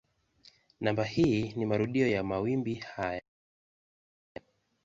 Namba 0.81 1.03
hii 1.03 1.53
ni 1.55 1.65
marudio 1.65 2.07
ya 2.07 2.23
mawimbi 2.23 2.75
haya. 2.75 3.21